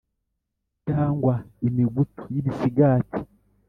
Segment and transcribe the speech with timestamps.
[0.85, 1.33] cyangwa
[1.67, 3.21] imigutu y’ibisigati